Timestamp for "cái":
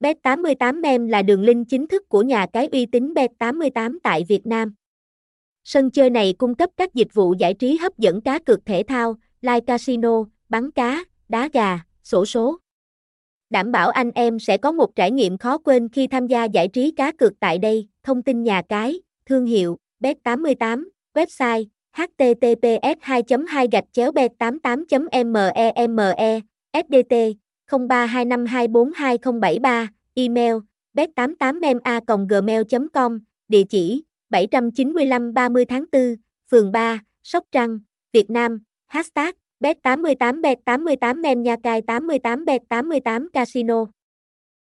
2.52-2.68, 18.68-19.00